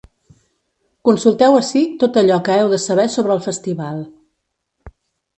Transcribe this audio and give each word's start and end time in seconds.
Consulteu 1.09 1.57
ací 1.57 1.81
tot 2.03 2.17
allò 2.21 2.39
que 2.47 2.55
heu 2.61 2.71
de 2.71 2.79
saber 2.85 3.05
sobre 3.17 3.35
el 3.35 3.43
festival. 3.49 4.01